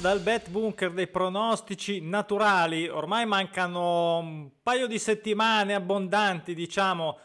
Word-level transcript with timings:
Dal 0.00 0.20
Bet 0.20 0.48
Bunker 0.48 0.92
dei 0.92 1.08
pronostici 1.08 2.00
naturali. 2.00 2.88
Ormai 2.88 3.26
mancano 3.26 4.18
un 4.18 4.48
paio 4.62 4.86
di 4.86 4.96
settimane 4.96 5.74
abbondanti, 5.74 6.54
diciamo, 6.54 7.18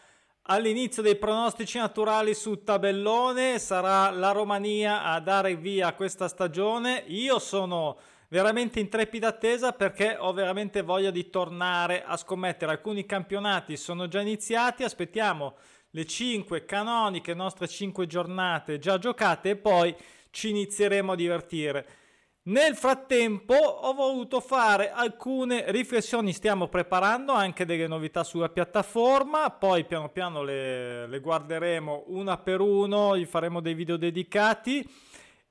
all'inizio 0.44 1.04
dei 1.04 1.16
pronostici 1.16 1.78
naturali 1.78 2.34
su 2.34 2.64
tabellone. 2.64 3.60
Sarà 3.60 4.10
la 4.10 4.32
Romania 4.32 5.04
a 5.04 5.20
dare 5.20 5.56
via 5.56 5.94
questa 5.94 6.28
stagione. 6.28 7.04
Io 7.08 7.38
sono 7.38 7.98
veramente 8.30 8.80
in 8.80 8.90
trepida 8.90 9.28
attesa 9.28 9.74
perché 9.74 10.18
ho 10.18 10.34
veramente 10.34 10.82
voglia 10.82 11.12
di 11.12 11.30
tornare 11.30 12.04
a 12.04 12.18
scommettere. 12.18 12.72
Alcuni 12.72 13.06
campionati 13.06 13.78
sono 13.78 14.08
già 14.08 14.20
iniziati, 14.20 14.84
aspettiamo 14.84 15.58
le 15.92 16.08
5 16.08 16.66
canoniche, 16.66 17.36
nostre 17.36 17.68
5 17.68 18.08
giornate 18.08 18.80
già 18.80 18.98
giocate 18.98 19.52
e 19.52 19.56
poi 19.58 19.96
ci 20.32 20.50
inizieremo 20.50 21.12
a 21.12 21.16
divertire. 21.16 22.02
Nel 22.46 22.76
frattempo 22.76 23.54
ho 23.54 23.94
voluto 23.94 24.42
fare 24.42 24.92
alcune 24.92 25.72
riflessioni, 25.72 26.34
stiamo 26.34 26.68
preparando 26.68 27.32
anche 27.32 27.66
delle 27.66 27.88
novità 27.88 28.26
sulla 28.26 28.50
piattaforma, 28.50 29.50
poi 29.52 29.86
piano 29.86 30.10
piano 30.10 30.44
le, 30.44 31.08
le 31.08 31.20
guarderemo 31.22 32.04
una 32.08 32.38
per 32.38 32.60
uno, 32.60 33.16
gli 33.16 33.24
faremo 33.24 33.62
dei 33.62 33.74
video 33.74 33.96
dedicati. 33.96 34.86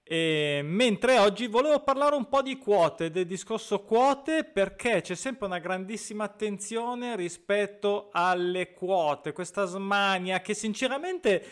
E, 0.04 0.60
mentre 0.62 1.18
oggi 1.18 1.46
volevo 1.46 1.80
parlare 1.80 2.14
un 2.14 2.28
po' 2.28 2.42
di 2.42 2.58
quote, 2.58 3.10
del 3.10 3.24
discorso 3.24 3.84
quote, 3.84 4.44
perché 4.44 5.00
c'è 5.00 5.14
sempre 5.14 5.46
una 5.46 5.60
grandissima 5.60 6.24
attenzione 6.24 7.16
rispetto 7.16 8.10
alle 8.12 8.74
quote, 8.74 9.32
questa 9.32 9.64
smania 9.64 10.42
che 10.42 10.52
sinceramente 10.52 11.42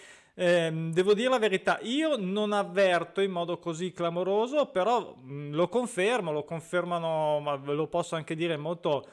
eh, 0.41 0.72
devo 0.72 1.12
dire 1.12 1.28
la 1.28 1.38
verità, 1.38 1.78
io 1.83 2.16
non 2.16 2.55
avverto 2.55 3.20
in 3.20 3.30
modo 3.30 3.58
così 3.58 3.92
clamoroso, 3.92 4.69
però 4.69 5.14
mh, 5.14 5.33
mm, 5.33 5.52
lo 5.52 5.69
confermo, 5.69 6.33
lo 6.33 6.44
confermano, 6.44 7.41
ma 7.41 7.56
ve 7.56 7.74
lo 7.74 7.88
posso 7.88 8.16
anche 8.16 8.34
dire 8.34 8.56
molto 8.56 9.06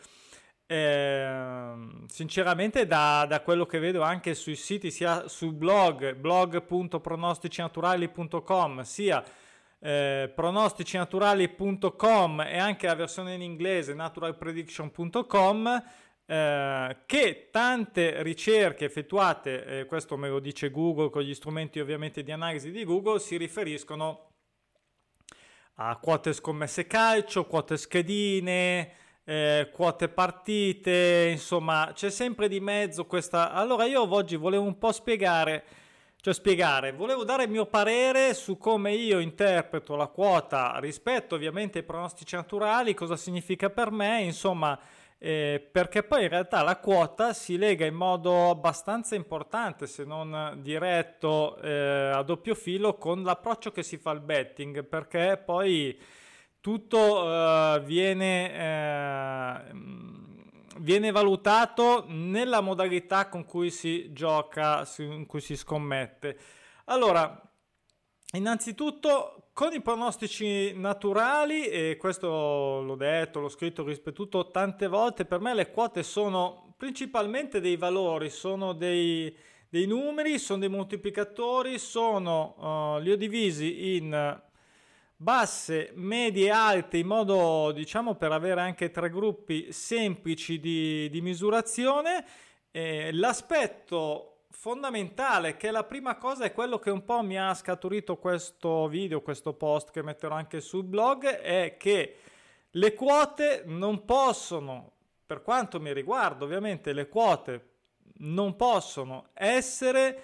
eh, 0.66 1.73
sinceramente 2.08 2.88
da, 2.88 3.25
da, 3.28 3.42
quello 3.42 3.66
che 3.66 3.80
vedo 3.80 4.03
anche 4.03 4.36
sui 4.36 4.55
siti, 4.55 4.89
sia 4.89 5.28
sul 5.28 5.52
blog, 5.52 6.16
blog.pronosticinaturali.com, 6.16 8.81
sia 8.83 9.22
eh, 9.80 10.31
pronosticinaturali.com 10.33 12.45
e 12.48 12.58
anche 12.58 12.88
la 12.88 12.95
versione 12.95 13.33
in 13.33 13.42
inglese 13.42 13.94
naturalprediction.com 13.94 15.83
eh, 16.30 16.97
che 17.06 17.47
tante 17.52 18.22
ricerche 18.22 18.83
effettuate, 18.83 19.80
eh, 19.80 19.86
questo 19.86 20.17
me 20.17 20.28
lo 20.28 20.39
dice 20.39 20.70
Google 20.70 21.09
con 21.09 21.22
gli 21.22 21.33
strumenti 21.33 21.80
ovviamente 21.80 22.22
di 22.22 22.31
analisi 22.33 22.70
di 22.70 22.83
Google, 22.83 23.20
si 23.20 23.38
riferiscono 23.38 24.33
a 25.75 25.95
quote 25.98 26.33
scommesse 26.33 26.86
calcio, 26.86 27.45
quote 27.45 27.78
schedine, 27.78 28.92
eh, 29.23 29.70
quote 29.72 30.09
partite, 30.09 31.30
insomma 31.31 31.92
c'è 31.94 32.09
sempre 32.09 32.50
di 32.50 32.59
mezzo 32.59 33.05
questa... 33.05 33.53
Allora 33.53 33.86
io 33.86 34.14
oggi 34.14 34.36
volevo 34.36 34.66
un 34.66 34.78
po' 34.78 34.92
spiegare, 34.92 35.64
cioè 36.20 36.33
spiegare, 36.33 36.92
volevo 36.92 37.23
dare 37.23 37.44
il 37.44 37.50
mio 37.50 37.67
parere 37.67 38.33
su 38.33 38.58
come 38.58 38.94
io 38.94 39.20
interpreto 39.20 39.95
la 39.95 40.08
quota 40.08 40.78
rispetto 40.80 41.36
ovviamente 41.36 41.78
ai 41.78 41.83
pronostici 41.86 42.36
naturali, 42.36 42.94
cosa 42.94 43.16
significa 43.16 43.70
per 43.70 43.92
me, 43.92 44.23
insomma 44.23 44.78
eh, 45.20 45.68
perché 45.72 46.04
poi 46.04 46.23
in 46.23 46.30
realtà 46.30 46.62
la 46.62 46.78
quota 46.78 47.34
si 47.34 47.58
lega 47.58 47.86
in 47.86 47.96
modo 47.96 48.50
abbastanza 48.50 49.16
importante, 49.16 49.88
se 49.88 50.04
non 50.04 50.60
diretto 50.61 51.58
eh, 51.61 52.11
a 52.14 52.22
doppio 52.23 52.55
filo, 52.55 52.98
con 52.98 53.23
l'approccio 53.23 53.72
che 53.72 53.83
si 53.83 53.98
fa 53.98 54.11
al 54.11 54.22
betting, 54.22 54.83
perché 54.83 55.42
poi 55.44 56.00
tutto 56.61 57.32
eh, 57.32 57.82
viene, 57.86 58.54
eh, 58.54 59.61
viene 60.77 61.11
valutato 61.11 62.06
nella 62.08 62.61
modalità 62.61 63.30
con 63.30 63.45
cui 63.45 63.72
si 63.72 64.11
gioca, 64.14 64.88
in 64.98 65.26
cui 65.26 65.42
si 65.42 65.56
scommette. 65.56 66.38
Allora, 66.86 67.42
Innanzitutto 68.33 69.46
con 69.58 69.73
i 69.73 69.82
pronostici 69.82 70.72
naturali, 70.76 71.66
e 71.66 71.98
questo 72.00 72.28
l'ho 72.84 72.95
detto, 72.95 73.40
l'ho 73.40 73.50
scritto, 73.50 73.84
ripetuto 73.84 74.52
tante 74.52 74.86
volte, 74.86 75.26
per 75.26 75.40
me 75.40 75.56
le 75.56 75.72
quote 75.72 76.04
sono 76.04 76.76
principalmente 76.78 77.60
dei 77.60 77.76
valori, 77.76 78.30
sono 78.30 78.73
dei, 78.73 79.36
dei 79.68 79.88
numeri, 79.88 80.38
sono 80.38 80.60
dei 80.60 80.70
moltiplicatori, 80.70 81.80
sono, 81.80 82.98
uh, 82.98 83.02
li 83.02 83.10
ho 83.10 83.18
divisi 83.18 83.95
in 83.95 84.40
basse, 85.16 85.89
medie 85.95 86.45
e 86.45 86.52
alte 86.52 86.98
in 86.98 87.08
modo 87.08 87.72
diciamo 87.72 88.14
per 88.14 88.34
avere 88.34 88.62
anche 88.62 88.92
tre 88.92 89.10
gruppi 89.10 89.72
semplici 89.72 90.60
di, 90.60 91.10
di 91.10 91.20
misurazione. 91.20 92.24
Eh, 92.70 93.10
l'aspetto 93.12 94.36
fondamentale, 94.49 95.58
che 95.58 95.71
la 95.71 95.83
prima 95.83 96.17
cosa 96.17 96.45
è 96.45 96.53
quello 96.53 96.80
che 96.80 96.89
un 96.89 97.03
po' 97.03 97.21
mi 97.21 97.37
ha 97.37 97.53
scaturito 97.53 98.17
questo 98.17 98.87
video, 98.87 99.21
questo 99.21 99.53
post 99.53 99.91
che 99.91 100.03
metterò 100.03 100.35
anche 100.35 100.61
sul 100.61 100.83
blog, 100.83 101.25
è 101.25 101.75
che 101.77 102.17
le 102.71 102.93
quote 102.93 103.63
non 103.65 104.05
possono, 104.05 104.91
per 105.25 105.41
quanto 105.41 105.80
mi 105.80 105.93
riguarda 105.93 106.45
ovviamente, 106.45 106.93
le 106.93 107.08
quote 107.08 107.69
non 108.19 108.55
possono 108.55 109.30
essere 109.33 110.23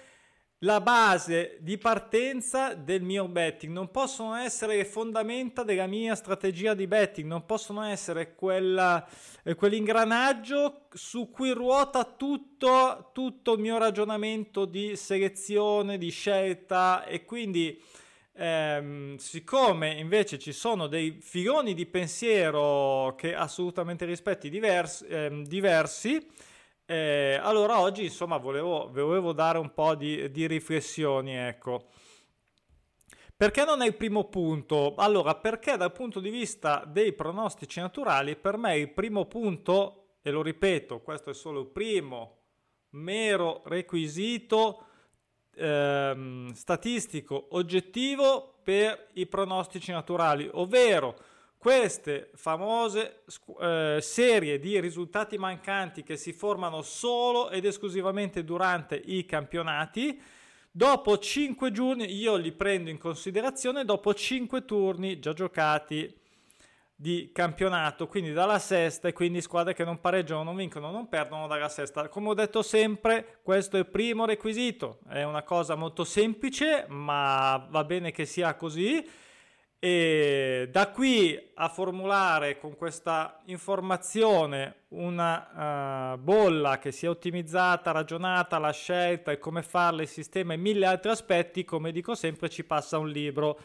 la 0.64 0.80
base 0.80 1.58
di 1.60 1.76
partenza 1.76 2.72
del 2.74 3.02
mio 3.02 3.28
betting, 3.28 3.72
non 3.72 3.90
possono 3.90 4.34
essere 4.34 4.76
le 4.76 4.84
fondamenta 4.86 5.62
della 5.62 5.86
mia 5.86 6.14
strategia 6.14 6.72
di 6.72 6.86
betting, 6.86 7.28
non 7.28 7.44
possono 7.44 7.82
essere 7.82 8.34
quella, 8.34 9.06
eh, 9.42 9.54
quell'ingranaggio 9.54 10.86
su 10.90 11.30
cui 11.30 11.50
ruota 11.50 12.04
tutto, 12.04 13.10
tutto 13.12 13.52
il 13.52 13.60
mio 13.60 13.76
ragionamento 13.76 14.64
di 14.64 14.96
selezione, 14.96 15.98
di 15.98 16.10
scelta. 16.10 17.04
E 17.04 17.26
quindi 17.26 17.80
ehm, 18.32 19.16
siccome 19.16 19.92
invece 19.92 20.38
ci 20.38 20.52
sono 20.52 20.86
dei 20.86 21.18
filoni 21.20 21.74
di 21.74 21.84
pensiero 21.84 23.14
che 23.16 23.34
assolutamente 23.34 24.06
rispetti 24.06 24.48
diversi, 24.48 25.04
ehm, 25.08 25.44
diversi 25.44 26.26
eh, 26.86 27.38
allora 27.42 27.80
oggi 27.80 28.04
insomma 28.04 28.36
volevo, 28.36 28.90
volevo, 28.92 29.32
dare 29.32 29.58
un 29.58 29.72
po' 29.72 29.94
di, 29.94 30.30
di 30.30 30.46
riflessioni, 30.46 31.34
ecco. 31.34 31.88
Perché 33.36 33.64
non 33.64 33.82
è 33.82 33.86
il 33.86 33.96
primo 33.96 34.24
punto? 34.24 34.94
Allora, 34.96 35.34
perché 35.34 35.76
dal 35.76 35.92
punto 35.92 36.20
di 36.20 36.30
vista 36.30 36.84
dei 36.86 37.12
pronostici 37.12 37.80
naturali, 37.80 38.36
per 38.36 38.56
me 38.56 38.78
il 38.78 38.92
primo 38.92 39.26
punto, 39.26 40.18
e 40.22 40.30
lo 40.30 40.40
ripeto, 40.40 41.00
questo 41.00 41.30
è 41.30 41.34
solo 41.34 41.60
il 41.60 41.66
primo 41.66 42.38
mero 42.90 43.62
requisito 43.64 44.86
ehm, 45.56 46.52
statistico 46.52 47.48
oggettivo 47.50 48.60
per 48.62 49.08
i 49.14 49.26
pronostici 49.26 49.90
naturali, 49.90 50.48
ovvero 50.52 51.16
queste 51.64 52.28
famose 52.34 53.22
eh, 53.58 53.96
serie 54.02 54.58
di 54.58 54.78
risultati 54.80 55.38
mancanti 55.38 56.02
che 56.02 56.18
si 56.18 56.34
formano 56.34 56.82
solo 56.82 57.48
ed 57.48 57.64
esclusivamente 57.64 58.44
durante 58.44 59.00
i 59.02 59.24
campionati, 59.24 60.20
dopo 60.70 61.16
5 61.16 61.70
giorni, 61.70 62.04
io 62.16 62.36
li 62.36 62.52
prendo 62.52 62.90
in 62.90 62.98
considerazione 62.98 63.86
dopo 63.86 64.12
5 64.12 64.66
turni 64.66 65.18
già 65.18 65.32
giocati 65.32 66.14
di 66.94 67.30
campionato, 67.32 68.08
quindi 68.08 68.34
dalla 68.34 68.58
sesta 68.58 69.08
e 69.08 69.14
quindi 69.14 69.40
squadre 69.40 69.72
che 69.72 69.84
non 69.84 70.02
pareggiano, 70.02 70.42
non 70.42 70.56
vincono, 70.56 70.90
non 70.90 71.08
perdono 71.08 71.46
dalla 71.46 71.70
sesta. 71.70 72.10
Come 72.10 72.28
ho 72.28 72.34
detto 72.34 72.60
sempre, 72.60 73.38
questo 73.42 73.76
è 73.76 73.78
il 73.78 73.86
primo 73.86 74.26
requisito, 74.26 74.98
è 75.08 75.22
una 75.22 75.42
cosa 75.42 75.76
molto 75.76 76.04
semplice, 76.04 76.84
ma 76.88 77.66
va 77.70 77.84
bene 77.84 78.10
che 78.10 78.26
sia 78.26 78.54
così 78.54 79.22
e 79.84 80.70
da 80.72 80.88
qui 80.88 81.38
a 81.56 81.68
formulare 81.68 82.56
con 82.56 82.74
questa 82.74 83.42
informazione 83.44 84.84
una 84.88 86.14
uh, 86.14 86.18
bolla 86.18 86.78
che 86.78 86.90
sia 86.90 87.10
ottimizzata, 87.10 87.90
ragionata, 87.90 88.56
la 88.56 88.72
scelta 88.72 89.30
e 89.30 89.38
come 89.38 89.60
farla, 89.60 90.00
il 90.00 90.08
sistema 90.08 90.54
e 90.54 90.56
mille 90.56 90.86
altri 90.86 91.10
aspetti, 91.10 91.66
come 91.66 91.92
dico 91.92 92.14
sempre, 92.14 92.48
ci 92.48 92.64
passa 92.64 92.96
un 92.96 93.10
libro. 93.10 93.58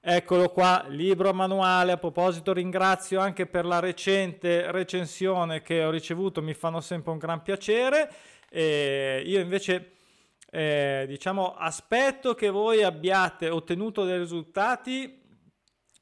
Eccolo 0.00 0.48
qua, 0.48 0.86
libro 0.88 1.34
manuale. 1.34 1.92
A 1.92 1.98
proposito, 1.98 2.54
ringrazio 2.54 3.20
anche 3.20 3.44
per 3.44 3.66
la 3.66 3.78
recente 3.78 4.70
recensione 4.72 5.60
che 5.60 5.84
ho 5.84 5.90
ricevuto, 5.90 6.40
mi 6.40 6.54
fanno 6.54 6.80
sempre 6.80 7.12
un 7.12 7.18
gran 7.18 7.42
piacere. 7.42 8.10
E 8.48 9.22
io 9.26 9.40
invece 9.40 9.96
eh, 10.50 11.04
diciamo 11.06 11.54
aspetto 11.54 12.34
che 12.34 12.48
voi 12.48 12.82
abbiate 12.82 13.50
ottenuto 13.50 14.04
dei 14.04 14.16
risultati 14.16 15.24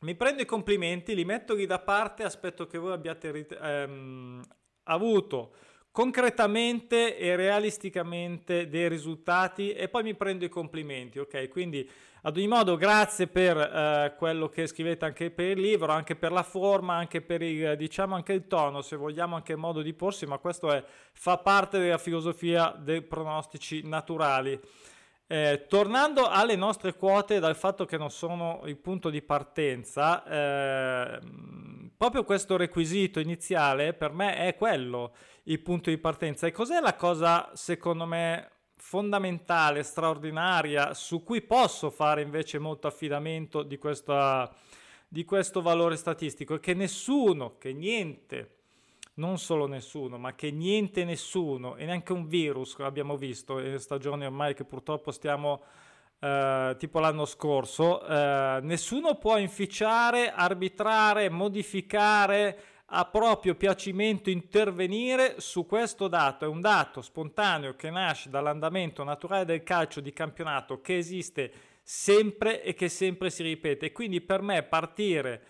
mi 0.04 0.14
prendo 0.14 0.42
i 0.42 0.46
complimenti, 0.46 1.14
li 1.14 1.24
metto 1.24 1.54
lì 1.54 1.64
da 1.64 1.78
parte, 1.78 2.24
aspetto 2.24 2.66
che 2.66 2.76
voi 2.76 2.92
abbiate 2.92 3.46
ehm, 3.60 4.42
avuto 4.84 5.54
concretamente 5.90 7.16
e 7.16 7.36
realisticamente 7.36 8.68
dei 8.68 8.88
risultati 8.88 9.72
e 9.72 9.88
poi 9.88 10.02
mi 10.02 10.14
prendo 10.14 10.44
i 10.44 10.50
complimenti, 10.50 11.20
ok? 11.20 11.48
Quindi 11.48 11.88
ad 12.22 12.36
ogni 12.36 12.48
modo 12.48 12.76
grazie 12.76 13.28
per 13.28 13.56
eh, 13.56 14.14
quello 14.18 14.48
che 14.48 14.66
scrivete 14.66 15.06
anche 15.06 15.30
per 15.30 15.56
il 15.56 15.60
libro, 15.60 15.92
anche 15.92 16.16
per 16.16 16.32
la 16.32 16.42
forma, 16.42 16.96
anche 16.96 17.22
per 17.22 17.40
il, 17.40 17.76
diciamo 17.76 18.14
anche 18.14 18.32
il 18.34 18.46
tono, 18.46 18.82
se 18.82 18.96
vogliamo 18.96 19.36
anche 19.36 19.52
il 19.52 19.58
modo 19.58 19.80
di 19.80 19.94
porsi, 19.94 20.26
ma 20.26 20.36
questo 20.38 20.70
è, 20.70 20.84
fa 21.12 21.38
parte 21.38 21.78
della 21.78 21.96
filosofia 21.96 22.76
dei 22.78 23.00
pronostici 23.00 23.86
naturali. 23.86 24.60
Eh, 25.34 25.64
tornando 25.66 26.28
alle 26.28 26.54
nostre 26.54 26.94
quote, 26.94 27.40
dal 27.40 27.56
fatto 27.56 27.86
che 27.86 27.96
non 27.96 28.12
sono 28.12 28.60
il 28.66 28.76
punto 28.76 29.10
di 29.10 29.20
partenza, 29.20 30.22
eh, 30.24 31.18
proprio 31.96 32.22
questo 32.22 32.56
requisito 32.56 33.18
iniziale 33.18 33.94
per 33.94 34.12
me 34.12 34.36
è 34.36 34.54
quello 34.54 35.12
il 35.44 35.58
punto 35.58 35.90
di 35.90 35.98
partenza. 35.98 36.46
E 36.46 36.52
cos'è 36.52 36.78
la 36.78 36.94
cosa, 36.94 37.50
secondo 37.54 38.06
me, 38.06 38.48
fondamentale, 38.76 39.82
straordinaria, 39.82 40.94
su 40.94 41.24
cui 41.24 41.42
posso 41.42 41.90
fare 41.90 42.22
invece 42.22 42.60
molto 42.60 42.86
affidamento 42.86 43.64
di, 43.64 43.76
questa, 43.76 44.48
di 45.08 45.24
questo 45.24 45.62
valore 45.62 45.96
statistico? 45.96 46.54
È 46.54 46.60
che 46.60 46.74
nessuno, 46.74 47.58
che 47.58 47.72
niente, 47.72 48.53
non 49.14 49.38
solo 49.38 49.66
nessuno, 49.66 50.18
ma 50.18 50.34
che 50.34 50.50
niente 50.50 51.04
nessuno, 51.04 51.76
e 51.76 51.84
neanche 51.84 52.12
un 52.12 52.26
virus, 52.26 52.76
abbiamo 52.78 53.16
visto 53.16 53.58
in 53.60 53.78
stagioni 53.78 54.24
ormai 54.24 54.54
che 54.54 54.64
purtroppo 54.64 55.10
stiamo... 55.10 55.62
Uh, 56.16 56.74
tipo 56.78 57.00
l'anno 57.00 57.26
scorso, 57.26 58.00
uh, 58.02 58.64
nessuno 58.64 59.16
può 59.16 59.36
inficiare, 59.36 60.32
arbitrare, 60.32 61.28
modificare, 61.28 62.58
a 62.86 63.04
proprio 63.04 63.54
piacimento 63.54 64.30
intervenire 64.30 65.40
su 65.40 65.66
questo 65.66 66.08
dato. 66.08 66.44
È 66.44 66.48
un 66.48 66.60
dato 66.60 67.02
spontaneo 67.02 67.74
che 67.74 67.90
nasce 67.90 68.30
dall'andamento 68.30 69.04
naturale 69.04 69.44
del 69.44 69.62
calcio 69.62 70.00
di 70.00 70.12
campionato 70.12 70.80
che 70.80 70.96
esiste 70.96 71.52
sempre 71.82 72.62
e 72.62 72.72
che 72.72 72.88
sempre 72.88 73.28
si 73.28 73.42
ripete. 73.42 73.92
Quindi 73.92 74.20
per 74.20 74.40
me 74.40 74.62
partire 74.62 75.42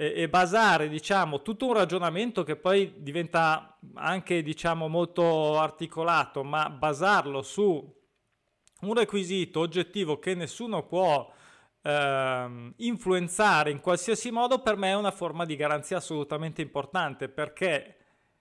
e, 0.00 0.28
basare 0.28 0.88
diciamo 0.88 1.42
tutto 1.42 1.66
un 1.66 1.72
ragionamento 1.72 2.44
che 2.44 2.54
poi 2.54 2.94
diventa 2.98 3.76
anche 3.94 4.44
diciamo 4.44 4.86
molto 4.86 5.58
articolato, 5.58 6.44
ma 6.44 6.70
basarlo 6.70 7.42
su 7.42 7.96
un 8.82 8.94
requisito 8.94 9.58
oggettivo 9.58 10.20
che 10.20 10.36
nessuno 10.36 10.86
può 10.86 11.28
ehm, 11.82 12.74
influenzare 12.76 13.72
in 13.72 13.80
qualsiasi 13.80 14.30
modo 14.30 14.60
per 14.60 14.76
me 14.76 14.90
è 14.90 14.94
una 14.94 15.10
forma 15.10 15.44
di 15.44 15.56
garanzia 15.56 15.96
assolutamente 15.96 16.62
importante 16.62 17.28
perché 17.28 17.96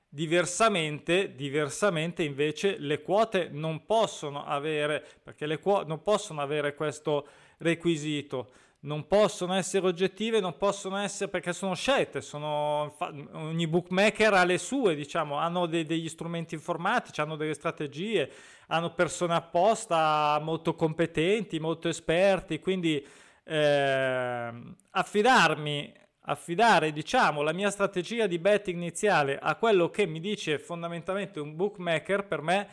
diversamente, 0.08 1.34
diversamente 1.34 2.22
invece 2.22 2.78
le 2.78 3.02
quote 3.02 3.50
non 3.52 3.84
possono 3.88 4.46
avere 4.46 5.04
perché 5.24 5.48
le 5.48 5.58
quote 5.58 5.88
non 5.88 6.04
possono 6.04 6.40
avere 6.40 6.76
questo 6.76 7.28
requisito 7.58 8.52
non 8.82 9.08
possono 9.08 9.54
essere 9.54 9.88
oggettive, 9.88 10.40
non 10.40 10.58
possono 10.58 10.98
essere 10.98 11.30
perché 11.30 11.52
sono 11.54 11.74
scelte, 11.74 12.22
sono, 12.22 12.96
ogni 13.34 13.68
bookmaker 13.68 14.34
ha 14.34 14.44
le 14.44 14.58
sue, 14.58 14.96
diciamo, 14.96 15.36
hanno 15.36 15.66
dei, 15.66 15.86
degli 15.86 16.08
strumenti 16.08 16.54
informatici, 16.54 17.20
hanno 17.20 17.36
delle 17.36 17.56
strategie, 17.56 18.32
hanno 18.68 18.94
persone 18.94 19.34
apposta 19.34 20.40
molto 20.42 20.76
competenti, 20.76 21.60
molto 21.60 21.88
esperti, 21.88 22.60
quindi 22.60 23.06
eh, 23.44 24.54
affidarmi, 24.92 25.94
affidare 26.30 26.92
diciamo 26.92 27.42
la 27.42 27.54
mia 27.54 27.72
strategia 27.72 28.28
di 28.28 28.38
betting 28.38 28.78
iniziale 28.78 29.40
a 29.42 29.56
quello 29.56 29.90
che 29.90 30.06
mi 30.06 30.20
dice 30.20 30.60
fondamentalmente 30.60 31.40
un 31.40 31.56
bookmaker 31.56 32.26
per 32.28 32.42
me 32.42 32.68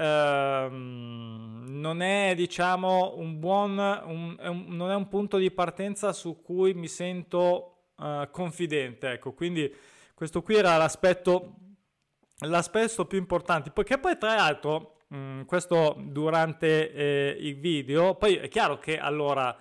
ehm, 0.00 1.64
non 1.68 2.00
è 2.00 2.34
diciamo 2.34 3.14
un 3.16 3.38
buon 3.38 3.78
un, 3.78 4.36
un, 4.38 4.64
non 4.68 4.90
è 4.90 4.94
un 4.94 5.08
punto 5.08 5.36
di 5.36 5.50
partenza 5.50 6.12
su 6.12 6.40
cui 6.42 6.74
mi 6.74 6.88
sento 6.88 7.90
uh, 7.96 8.30
confidente 8.30 9.12
ecco. 9.12 9.32
Quindi 9.32 9.72
questo 10.14 10.42
qui 10.42 10.56
era 10.56 10.76
l'aspetto 10.76 11.56
l'aspetto 12.40 13.04
più 13.06 13.18
importante. 13.18 13.70
Perché 13.70 13.98
poi 13.98 14.16
tra 14.18 14.34
l'altro 14.34 15.02
mh, 15.08 15.16
mm, 15.16 15.42
questo 15.42 15.96
durante 15.98 16.92
eh, 16.92 17.36
il 17.38 17.58
video 17.58 18.14
poi 18.14 18.36
è 18.36 18.48
chiaro 18.48 18.78
che 18.78 18.98
allora 18.98 19.54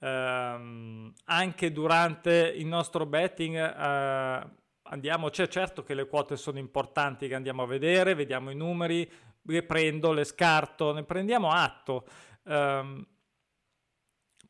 ehm, 0.00 1.12
anche 1.24 1.72
durante 1.72 2.52
il 2.56 2.66
nostro 2.66 3.06
betting 3.06 3.56
eh, 3.56 4.50
andiamo, 4.88 5.30
c'è 5.30 5.48
certo 5.48 5.82
che 5.82 5.94
le 5.94 6.06
quote 6.06 6.36
sono 6.36 6.58
importanti 6.58 7.28
che 7.28 7.34
andiamo 7.34 7.62
a 7.62 7.66
vedere, 7.66 8.14
vediamo 8.14 8.50
i 8.50 8.56
numeri, 8.56 9.08
le 9.46 9.62
prendo, 9.62 10.12
le 10.12 10.24
scarto, 10.24 10.92
ne 10.92 11.04
prendiamo 11.04 11.50
atto. 11.50 12.04
Um, 12.44 13.06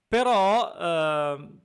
però 0.08 1.34
uh, 1.34 1.60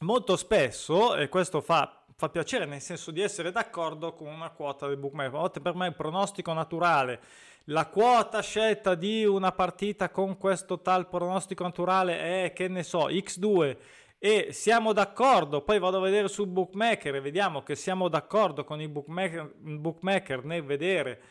molto 0.00 0.36
spesso, 0.36 1.16
e 1.16 1.28
questo 1.28 1.60
fa, 1.60 2.04
fa, 2.14 2.28
piacere 2.28 2.66
nel 2.66 2.80
senso 2.80 3.10
di 3.10 3.20
essere 3.20 3.50
d'accordo 3.50 4.12
con 4.14 4.28
una 4.28 4.50
quota 4.50 4.86
del 4.86 4.96
bookmaker, 4.96 5.34
a 5.34 5.38
volte 5.38 5.60
per 5.60 5.74
me 5.74 5.88
il 5.88 5.94
pronostico 5.94 6.52
naturale 6.52 7.20
la 7.68 7.86
quota 7.86 8.42
scelta 8.42 8.94
di 8.94 9.24
una 9.24 9.52
partita 9.52 10.10
con 10.10 10.36
questo 10.36 10.80
tal 10.80 11.08
pronostico 11.08 11.62
naturale 11.62 12.44
è, 12.44 12.52
che 12.52 12.68
ne 12.68 12.82
so, 12.82 13.08
x2 13.08 13.76
e 14.18 14.48
siamo 14.52 14.92
d'accordo, 14.92 15.62
poi 15.62 15.78
vado 15.78 15.98
a 15.98 16.00
vedere 16.00 16.28
sul 16.28 16.46
bookmaker 16.46 17.14
e 17.14 17.20
vediamo 17.20 17.62
che 17.62 17.74
siamo 17.74 18.08
d'accordo 18.08 18.64
con 18.64 18.80
il 18.80 18.88
bookmaker, 18.88 19.54
bookmaker 19.56 20.44
nel 20.44 20.62
vedere 20.62 21.22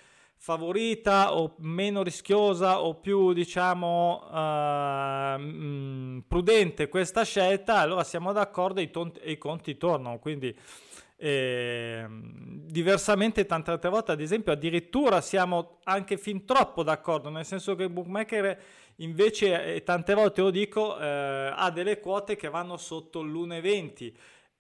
favorita 0.43 1.37
o 1.37 1.55
meno 1.59 2.03
rischiosa 2.03 2.81
o 2.81 2.95
più 2.95 3.31
diciamo 3.31 4.27
uh, 4.29 6.21
prudente 6.27 6.89
questa 6.89 7.23
scelta, 7.23 7.77
allora 7.77 8.03
siamo 8.03 8.33
d'accordo 8.33 8.81
e 8.81 8.83
i, 8.83 8.91
tonti, 8.91 9.21
i 9.23 9.37
conti 9.37 9.77
tornano, 9.77 10.19
quindi 10.19 10.53
eh, 11.15 12.05
diversamente 12.09 13.45
tante 13.45 13.71
altre 13.71 13.87
volte, 13.89 14.11
ad 14.11 14.19
esempio, 14.19 14.51
addirittura 14.51 15.21
siamo 15.21 15.77
anche 15.85 16.17
fin 16.17 16.43
troppo 16.43 16.83
d'accordo, 16.83 17.29
nel 17.29 17.45
senso 17.45 17.77
che 17.77 17.83
il 17.83 17.89
bookmaker 17.89 18.61
invece 18.97 19.75
eh, 19.75 19.83
tante 19.83 20.13
volte 20.13 20.41
lo 20.41 20.51
dico 20.51 20.99
eh, 20.99 21.53
ha 21.55 21.71
delle 21.71 22.01
quote 22.01 22.35
che 22.35 22.49
vanno 22.49 22.75
sotto 22.75 23.21
l'1,20 23.21 24.11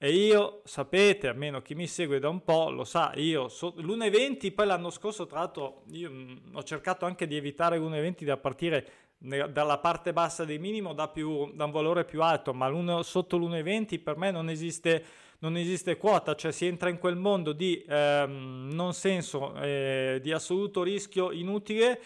e 0.03 0.11
io 0.11 0.59
sapete, 0.65 1.29
almeno 1.29 1.61
chi 1.61 1.75
mi 1.75 1.87
segue 1.87 2.19
da 2.19 2.27
un 2.27 2.43
po' 2.43 2.69
lo 2.69 2.83
sa, 2.83 3.13
io 3.15 3.47
so, 3.47 3.73
l'1,20 3.77 4.53
poi 4.53 4.65
l'anno 4.65 4.89
scorso 4.89 5.25
tra 5.25 5.39
l'altro 5.39 5.83
io 5.91 6.11
mh, 6.11 6.15
mm, 6.15 6.55
ho 6.55 6.63
cercato 6.63 7.05
anche 7.05 7.25
di 7.25 7.37
evitare 7.37 7.77
l'1,20 7.77 8.25
da 8.25 8.35
partire 8.35 8.87
dalla 9.17 9.77
parte 9.77 10.11
bassa 10.11 10.43
del 10.43 10.59
minimo 10.59 10.91
da, 10.93 11.07
più, 11.07 11.53
da 11.53 11.63
un 11.63 11.71
valore 11.71 12.03
più 12.03 12.21
alto, 12.21 12.53
ma 12.53 12.69
sotto 13.01 13.37
l'1,20 13.37 14.03
per 14.03 14.17
me 14.17 14.31
non 14.31 14.49
esiste 14.49 15.05
non 15.39 15.55
esiste 15.55 15.95
quota, 15.95 16.35
cioè 16.35 16.51
si 16.51 16.65
entra 16.65 16.89
in 16.89 16.97
quel 16.97 17.15
mondo 17.15 17.53
di 17.53 17.81
ehm, 17.87 18.71
non 18.73 18.93
senso, 18.93 19.55
eh, 19.55 20.19
di 20.21 20.33
assoluto 20.33 20.83
rischio 20.83 21.31
inutile 21.31 22.01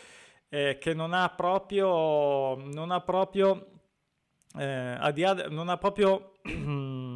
eh, 0.50 0.78
che 0.80 0.94
non 0.94 1.14
ha 1.14 1.30
proprio, 1.30 2.56
non 2.58 2.92
ha 2.92 3.02
proprio, 3.02 3.70
eh, 4.56 5.48
non 5.50 5.70
ha 5.70 5.78
proprio 5.78 6.34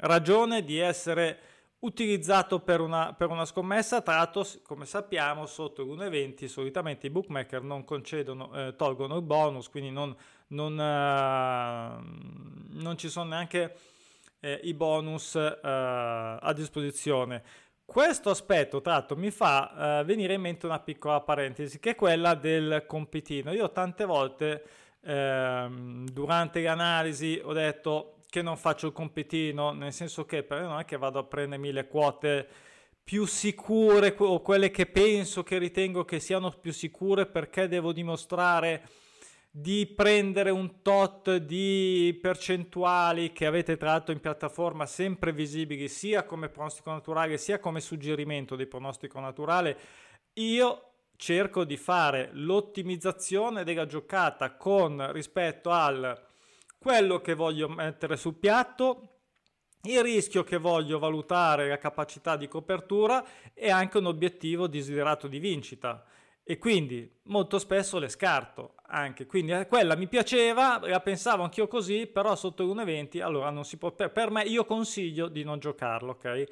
ragione 0.00 0.64
di 0.64 0.78
essere 0.78 1.38
utilizzato 1.80 2.60
per 2.60 2.80
una, 2.80 3.14
per 3.14 3.30
una 3.30 3.44
scommessa, 3.44 4.02
tra 4.02 4.16
l'altro 4.16 4.46
come 4.62 4.84
sappiamo 4.84 5.46
sotto 5.46 5.82
l'1,20 5.82 6.46
solitamente 6.46 7.06
i 7.06 7.10
bookmaker 7.10 7.62
non 7.62 7.84
concedono, 7.84 8.52
eh, 8.54 8.76
tolgono 8.76 9.16
il 9.16 9.22
bonus, 9.22 9.70
quindi 9.70 9.90
non, 9.90 10.14
non, 10.48 10.72
uh, 10.72 12.82
non 12.82 12.98
ci 12.98 13.08
sono 13.08 13.30
neanche 13.30 13.76
eh, 14.40 14.60
i 14.64 14.74
bonus 14.74 15.34
eh, 15.36 15.58
a 15.62 16.52
disposizione. 16.54 17.42
Questo 17.84 18.30
aspetto, 18.30 18.80
tra 18.80 18.92
l'altro, 18.92 19.16
mi 19.16 19.30
fa 19.30 20.00
eh, 20.00 20.04
venire 20.04 20.34
in 20.34 20.40
mente 20.40 20.66
una 20.66 20.78
piccola 20.78 21.20
parentesi, 21.20 21.80
che 21.80 21.90
è 21.90 21.94
quella 21.96 22.34
del 22.34 22.84
compitino. 22.86 23.52
Io 23.52 23.70
tante 23.72 24.04
volte 24.04 24.62
ehm, 25.02 26.08
durante 26.08 26.60
le 26.60 26.68
analisi 26.68 27.40
ho 27.42 27.52
detto 27.52 28.19
che 28.30 28.40
non 28.40 28.56
faccio 28.56 28.86
il 28.86 28.92
compitino, 28.92 29.72
nel 29.72 29.92
senso 29.92 30.24
che 30.24 30.42
per 30.42 30.60
me 30.60 30.66
non 30.66 30.78
è 30.78 30.84
che 30.84 30.96
vado 30.96 31.18
a 31.18 31.24
prendermi 31.24 31.72
le 31.72 31.86
quote 31.88 32.48
più 33.02 33.26
sicure 33.26 34.14
o 34.18 34.40
quelle 34.40 34.70
che 34.70 34.86
penso, 34.86 35.42
che 35.42 35.58
ritengo 35.58 36.04
che 36.04 36.20
siano 36.20 36.50
più 36.50 36.72
sicure 36.72 37.26
perché 37.26 37.68
devo 37.68 37.92
dimostrare 37.92 38.88
di 39.50 39.84
prendere 39.86 40.50
un 40.50 40.80
tot 40.80 41.34
di 41.38 42.16
percentuali 42.22 43.32
che 43.32 43.46
avete 43.46 43.76
tra 43.76 43.90
l'altro 43.90 44.12
in 44.12 44.20
piattaforma 44.20 44.86
sempre 44.86 45.32
visibili 45.32 45.88
sia 45.88 46.22
come 46.22 46.48
pronostico 46.48 46.92
naturale 46.92 47.36
sia 47.36 47.58
come 47.58 47.80
suggerimento 47.80 48.54
di 48.54 48.66
pronostico 48.66 49.18
naturale, 49.18 49.76
io 50.34 50.84
cerco 51.16 51.64
di 51.64 51.76
fare 51.76 52.30
l'ottimizzazione 52.32 53.64
della 53.64 53.86
giocata 53.86 54.54
con 54.54 55.10
rispetto 55.12 55.70
al 55.70 56.28
quello 56.80 57.20
che 57.20 57.34
voglio 57.34 57.68
mettere 57.68 58.16
sul 58.16 58.34
piatto 58.34 59.18
il 59.82 60.02
rischio 60.02 60.42
che 60.44 60.56
voglio 60.56 60.98
valutare 60.98 61.68
la 61.68 61.78
capacità 61.78 62.36
di 62.36 62.48
copertura 62.48 63.24
è 63.54 63.70
anche 63.70 63.98
un 63.98 64.06
obiettivo 64.06 64.66
desiderato 64.66 65.26
di 65.26 65.38
vincita 65.38 66.04
e 66.42 66.58
quindi 66.58 67.20
molto 67.24 67.58
spesso 67.58 67.98
le 67.98 68.08
scarto 68.08 68.74
anche. 68.86 69.26
Quindi 69.26 69.52
eh, 69.52 69.66
quella 69.66 69.94
mi 69.94 70.06
piaceva, 70.06 70.80
la 70.82 71.00
pensavo 71.00 71.44
anch'io 71.44 71.68
così, 71.68 72.06
però 72.06 72.34
sotto 72.34 72.62
il 72.62 72.70
1,20 72.70 73.22
allora 73.22 73.50
non 73.50 73.64
si 73.64 73.76
può, 73.76 73.92
per 73.92 74.30
me 74.30 74.42
io 74.42 74.64
consiglio 74.64 75.28
di 75.28 75.44
non 75.44 75.58
giocarlo, 75.58 76.12
ok? 76.12 76.44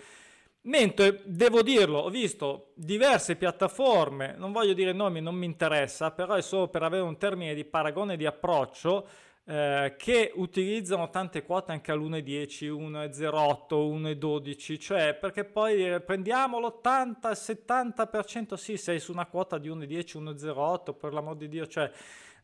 Mentre 0.62 1.22
devo 1.24 1.62
dirlo, 1.62 1.98
ho 1.98 2.10
visto 2.10 2.72
diverse 2.74 3.36
piattaforme, 3.36 4.34
non 4.36 4.52
voglio 4.52 4.74
dire 4.74 4.92
nomi, 4.92 5.20
non 5.20 5.34
mi 5.34 5.46
interessa, 5.46 6.10
però 6.10 6.34
è 6.34 6.42
solo 6.42 6.68
per 6.68 6.82
avere 6.82 7.02
un 7.02 7.16
termine 7.16 7.54
di 7.54 7.64
paragone 7.64 8.16
di 8.16 8.26
approccio 8.26 9.06
eh, 9.50 9.94
che 9.96 10.30
utilizzano 10.34 11.08
tante 11.08 11.42
quote 11.42 11.72
anche 11.72 11.90
all'1,10, 11.90 12.68
1,08, 12.68 14.18
1,12, 14.18 14.78
cioè 14.78 15.14
perché 15.14 15.46
poi 15.46 16.02
prendiamo 16.02 16.60
l'80, 16.60 17.30
il 17.30 17.38
70%, 17.64 18.54
sì, 18.56 18.76
sei 18.76 19.00
su 19.00 19.10
una 19.10 19.24
quota 19.24 19.56
di 19.56 19.70
1,10, 19.70 20.18
1,08, 20.18 20.94
per 20.94 21.14
l'amor 21.14 21.36
di 21.36 21.48
Dio, 21.48 21.66
cioè 21.66 21.90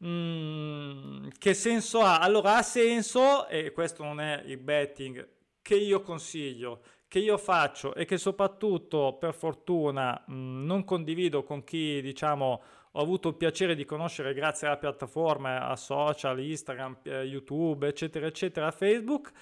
mm, 0.02 1.26
che 1.38 1.52
senso 1.52 2.00
ha? 2.00 2.20
Allora 2.20 2.56
ha 2.56 2.62
senso, 2.62 3.49
e 3.49 3.73
questo 3.73 4.02
non 4.02 4.18
è 4.18 4.42
il 4.46 4.56
betting 4.56 5.28
che 5.61 5.76
io 5.76 6.00
consiglio, 6.00 6.80
che 7.06 7.18
io 7.18 7.37
faccio 7.37 7.94
e 7.94 8.06
che 8.06 8.16
soprattutto 8.16 9.18
per 9.20 9.34
fortuna 9.34 10.25
mh, 10.26 10.64
non 10.64 10.84
condivido 10.84 11.42
con 11.42 11.64
chi 11.64 12.00
diciamo 12.00 12.62
ho 12.96 13.00
avuto 13.00 13.28
il 13.28 13.34
piacere 13.34 13.74
di 13.74 13.84
conoscere 13.84 14.34
grazie 14.34 14.68
alla 14.68 14.76
piattaforma, 14.76 15.66
a 15.66 15.74
social, 15.74 16.38
Instagram, 16.38 16.98
eh, 17.02 17.22
YouTube, 17.22 17.88
eccetera, 17.88 18.26
eccetera, 18.26 18.70
Facebook, 18.70 19.32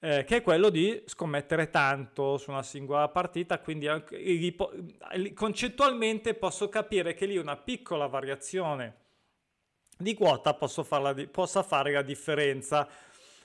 eh, 0.00 0.24
che 0.24 0.36
è 0.36 0.42
quello 0.42 0.70
di 0.70 1.02
scommettere 1.06 1.70
tanto 1.70 2.36
su 2.36 2.50
una 2.50 2.64
singola 2.64 3.08
partita, 3.08 3.60
quindi 3.60 3.86
anche, 3.86 4.54
concettualmente 5.34 6.34
posso 6.34 6.68
capire 6.68 7.14
che 7.14 7.26
lì 7.26 7.36
una 7.36 7.56
piccola 7.56 8.08
variazione 8.08 9.04
di 9.96 10.12
quota 10.14 10.52
farla, 10.54 11.14
possa 11.30 11.62
fare 11.62 11.92
la 11.92 12.02
differenza. 12.02 12.88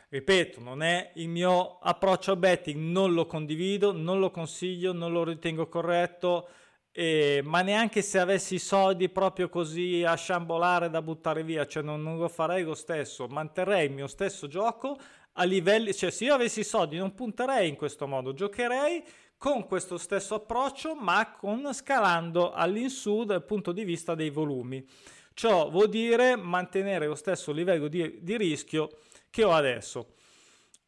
Ripeto, 0.09 0.59
non 0.59 0.81
è 0.81 1.11
il 1.15 1.29
mio 1.29 1.77
approccio 1.79 2.31
a 2.31 2.35
betting, 2.35 2.77
non 2.77 3.13
lo 3.13 3.27
condivido, 3.27 3.91
non 3.93 4.19
lo 4.19 4.31
consiglio, 4.31 4.91
non 4.91 5.11
lo 5.11 5.23
ritengo 5.23 5.67
corretto 5.67 6.49
e, 6.91 7.41
ma 7.43 7.61
neanche 7.61 8.01
se 8.01 8.19
avessi 8.19 8.59
soldi 8.59 9.09
proprio 9.09 9.47
così 9.47 10.03
a 10.03 10.15
sciambolare 10.15 10.89
da 10.89 11.01
buttare 11.01 11.43
via, 11.43 11.65
cioè 11.65 11.83
non, 11.83 12.01
non, 12.01 12.17
lo 12.17 12.27
farei 12.27 12.63
lo 12.63 12.75
stesso, 12.75 13.27
manterrei 13.27 13.85
il 13.85 13.93
mio 13.93 14.07
stesso 14.07 14.47
gioco 14.47 14.97
a 15.33 15.43
livelli, 15.43 15.93
cioè 15.93 16.11
se 16.11 16.25
io 16.25 16.33
avessi 16.33 16.63
soldi 16.63 16.97
non 16.97 17.13
punterei 17.13 17.69
in 17.69 17.75
questo 17.75 18.07
modo, 18.07 18.33
giocherei 18.33 19.03
con 19.37 19.65
questo 19.65 19.97
stesso 19.97 20.35
approccio 20.35 20.93
ma 20.93 21.31
con 21.31 21.73
scalando 21.73 22.51
all'insù 22.51 23.23
dal 23.23 23.43
punto 23.43 23.71
di 23.71 23.83
vista 23.83 24.13
dei 24.13 24.29
volumi. 24.29 24.85
Ciò 25.33 25.69
vuol 25.69 25.87
dire 25.87 26.35
mantenere 26.35 27.07
lo 27.07 27.15
stesso 27.15 27.53
livello 27.53 27.87
di, 27.87 28.19
di 28.21 28.37
rischio 28.37 28.89
che 29.29 29.43
ho 29.43 29.53
adesso. 29.53 30.13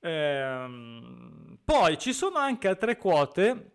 Ehm, 0.02 1.58
poi 1.64 1.98
ci 1.98 2.12
sono 2.12 2.38
anche 2.38 2.68
altre 2.68 2.98
quote 2.98 3.72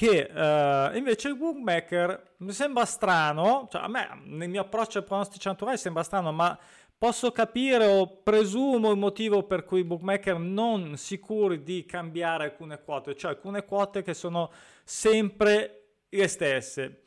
che 0.00 0.30
uh, 0.32 0.96
invece 0.96 1.28
il 1.28 1.36
bookmaker 1.36 2.36
mi 2.38 2.52
sembra 2.52 2.86
strano, 2.86 3.68
cioè 3.70 3.82
a 3.82 3.86
me 3.86 4.22
nel 4.24 4.48
mio 4.48 4.62
approccio 4.62 4.96
ai 4.96 5.04
pronostici 5.04 5.46
naturali 5.46 5.76
sembra 5.76 6.02
strano, 6.02 6.32
ma 6.32 6.58
posso 6.96 7.30
capire 7.32 7.84
o 7.84 8.22
presumo 8.22 8.90
il 8.92 8.96
motivo 8.96 9.42
per 9.42 9.66
cui 9.66 9.80
i 9.80 9.84
bookmaker 9.84 10.38
non 10.38 10.96
sicuri 10.96 11.62
di 11.62 11.84
cambiare 11.84 12.44
alcune 12.44 12.80
quote, 12.82 13.14
cioè 13.14 13.32
alcune 13.32 13.66
quote 13.66 14.00
che 14.00 14.14
sono 14.14 14.50
sempre 14.84 15.88
le 16.08 16.28
stesse. 16.28 17.02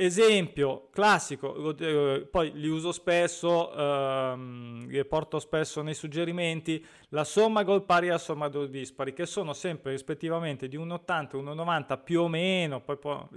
Esempio 0.00 0.90
classico, 0.92 1.76
eh, 1.76 2.24
poi 2.30 2.52
li 2.54 2.68
uso 2.68 2.92
spesso, 2.92 3.74
ehm, 3.74 4.86
li 4.86 5.04
porto 5.04 5.40
spesso 5.40 5.82
nei 5.82 5.94
suggerimenti, 5.94 6.86
la 7.08 7.24
somma 7.24 7.64
gol 7.64 7.82
pari 7.82 8.06
e 8.06 8.10
la 8.10 8.18
somma 8.18 8.46
gol 8.46 8.70
dispari, 8.70 9.12
che 9.12 9.26
sono 9.26 9.54
sempre 9.54 9.90
rispettivamente 9.90 10.68
di 10.68 10.76
1,80 10.76 11.36
e 11.36 11.40
1,90 11.42 11.98
più 11.98 12.20
o 12.20 12.28
meno, 12.28 12.80
poi 12.80 12.96
può, 12.96 13.28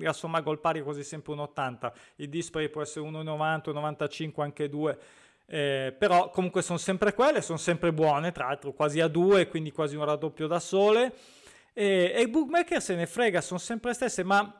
la 0.00 0.14
somma 0.14 0.40
gol 0.40 0.60
pari 0.60 0.80
è 0.80 0.82
quasi 0.82 1.04
sempre 1.04 1.34
1,80, 1.34 1.92
il 2.16 2.30
dispari 2.30 2.70
può 2.70 2.80
essere 2.80 3.06
1,90, 3.06 3.68
1,95, 3.68 4.40
anche 4.40 4.70
2, 4.70 4.98
eh, 5.44 5.94
però 5.98 6.30
comunque 6.30 6.62
sono 6.62 6.78
sempre 6.78 7.12
quelle, 7.12 7.42
sono 7.42 7.58
sempre 7.58 7.92
buone, 7.92 8.32
tra 8.32 8.46
l'altro 8.46 8.72
quasi 8.72 8.98
a 9.00 9.08
2, 9.08 9.46
quindi 9.46 9.70
quasi 9.72 9.94
un 9.96 10.06
raddoppio 10.06 10.46
da 10.46 10.58
sole, 10.58 11.12
e, 11.74 12.12
e 12.14 12.22
il 12.22 12.30
bookmaker 12.30 12.80
se 12.80 12.94
ne 12.94 13.04
frega, 13.04 13.42
sono 13.42 13.58
sempre 13.58 13.92
stesse, 13.92 14.24
ma 14.24 14.56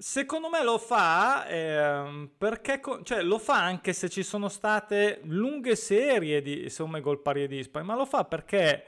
Secondo 0.00 0.48
me 0.48 0.62
lo 0.62 0.78
fa 0.78 1.48
eh, 1.48 2.28
perché 2.38 2.80
cioè, 3.02 3.20
lo 3.22 3.36
fa 3.36 3.64
anche 3.64 3.92
se 3.92 4.08
ci 4.08 4.22
sono 4.22 4.48
state 4.48 5.18
lunghe 5.24 5.74
serie 5.74 6.40
di 6.40 6.70
somme 6.70 7.00
gol 7.00 7.20
pari 7.20 7.42
e 7.42 7.48
dispari, 7.48 7.84
ma 7.84 7.96
lo 7.96 8.06
fa 8.06 8.24
perché 8.24 8.84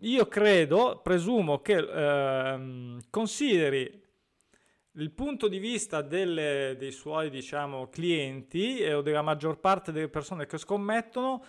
io 0.00 0.26
credo, 0.26 1.00
presumo 1.00 1.60
che 1.60 1.76
eh, 1.76 2.98
consideri 3.08 4.02
il 4.96 5.12
punto 5.12 5.46
di 5.46 5.60
vista 5.60 6.02
delle, 6.02 6.74
dei 6.76 6.90
suoi 6.90 7.30
diciamo, 7.30 7.88
clienti 7.88 8.78
eh, 8.78 8.94
o 8.94 9.00
della 9.00 9.22
maggior 9.22 9.60
parte 9.60 9.92
delle 9.92 10.08
persone 10.08 10.46
che 10.46 10.58
scommettono 10.58 11.44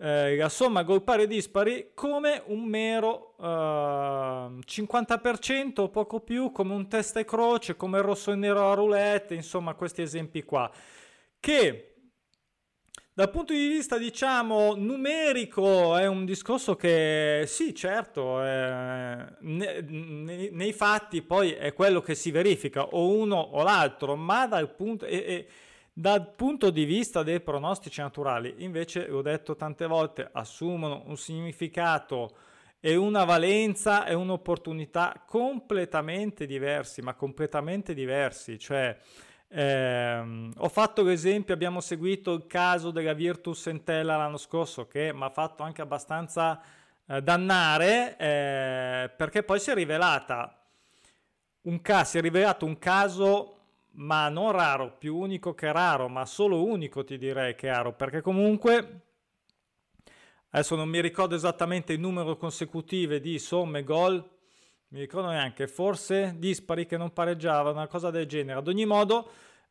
eh, 0.00 0.36
la 0.36 0.48
somma 0.48 0.84
gol 0.84 1.02
pari 1.02 1.26
dispari 1.26 1.90
come 1.92 2.42
un 2.46 2.64
mero 2.64 3.34
ehm, 3.40 4.60
50% 4.64 5.80
o 5.80 5.88
poco 5.88 6.20
più, 6.20 6.52
come 6.52 6.74
un 6.74 6.88
testa 6.88 7.20
e 7.20 7.24
croce, 7.24 7.76
come 7.76 8.00
rosso 8.00 8.30
e 8.30 8.36
nero 8.36 8.70
a 8.70 8.74
roulette, 8.74 9.34
insomma 9.34 9.74
questi 9.74 10.02
esempi 10.02 10.44
qua, 10.44 10.70
che 11.40 11.88
dal 13.18 13.30
punto 13.30 13.52
di 13.52 13.66
vista 13.66 13.98
diciamo 13.98 14.76
numerico 14.76 15.96
è 15.96 16.06
un 16.06 16.24
discorso 16.24 16.76
che 16.76 17.42
sì 17.48 17.74
certo 17.74 18.40
eh, 18.44 19.26
ne, 19.40 19.80
ne, 19.80 20.50
nei 20.52 20.72
fatti 20.72 21.22
poi 21.22 21.50
è 21.50 21.72
quello 21.72 22.00
che 22.00 22.14
si 22.14 22.30
verifica 22.30 22.84
o 22.84 23.08
uno 23.08 23.34
o 23.34 23.64
l'altro 23.64 24.14
ma 24.14 24.46
dal 24.46 24.72
punto 24.72 25.04
e, 25.04 25.16
e, 25.16 25.46
dal 25.98 26.32
punto 26.32 26.70
di 26.70 26.84
vista 26.84 27.24
dei 27.24 27.40
pronostici 27.40 28.00
naturali, 28.00 28.54
invece, 28.58 29.10
ho 29.10 29.20
detto 29.20 29.56
tante 29.56 29.84
volte, 29.84 30.28
assumono 30.30 31.02
un 31.06 31.16
significato 31.16 32.36
e 32.78 32.94
una 32.94 33.24
valenza 33.24 34.06
e 34.06 34.14
un'opportunità 34.14 35.24
completamente 35.26 36.46
diversi, 36.46 37.02
ma 37.02 37.14
completamente 37.14 37.94
diversi. 37.94 38.60
Cioè, 38.60 38.96
ehm, 39.48 40.52
ho 40.58 40.68
fatto 40.68 41.02
l'esempio, 41.02 41.52
abbiamo 41.52 41.80
seguito 41.80 42.32
il 42.32 42.46
caso 42.46 42.92
della 42.92 43.12
Virtus 43.12 43.66
Entella 43.66 44.16
l'anno 44.16 44.36
scorso, 44.36 44.86
che 44.86 45.12
mi 45.12 45.24
ha 45.24 45.30
fatto 45.30 45.64
anche 45.64 45.82
abbastanza 45.82 46.62
eh, 47.08 47.20
dannare, 47.20 48.16
eh, 48.16 49.10
perché 49.16 49.42
poi 49.42 49.58
si 49.58 49.72
è 49.72 49.74
rivelata 49.74 50.62
un 51.62 51.80
caso, 51.80 52.04
si 52.04 52.18
è 52.18 52.20
rivelato 52.20 52.64
un 52.66 52.78
caso 52.78 53.57
ma 53.98 54.28
non 54.28 54.52
raro, 54.52 54.96
più 54.96 55.16
unico 55.16 55.54
che 55.54 55.72
raro, 55.72 56.08
ma 56.08 56.24
solo 56.24 56.64
unico 56.64 57.04
ti 57.04 57.18
direi 57.18 57.54
che 57.54 57.68
raro, 57.68 57.94
perché 57.94 58.20
comunque 58.20 59.02
adesso 60.50 60.76
non 60.76 60.88
mi 60.88 61.00
ricordo 61.00 61.34
esattamente 61.34 61.92
il 61.92 62.00
numero 62.00 62.36
consecutivo 62.36 63.18
di 63.18 63.38
somme 63.38 63.82
gol, 63.82 64.36
mi 64.88 65.00
ricordo 65.00 65.28
neanche, 65.28 65.66
forse 65.66 66.34
dispari 66.38 66.86
che 66.86 66.96
non 66.96 67.12
pareggiavano, 67.12 67.76
una 67.76 67.88
cosa 67.88 68.10
del 68.10 68.26
genere. 68.26 68.58
Ad 68.58 68.68
ogni 68.68 68.86
modo, 68.86 69.30